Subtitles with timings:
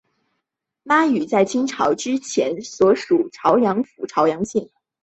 [0.81, 2.95] 妈屿在清朝之前属
[3.31, 4.67] 潮州府潮阳县。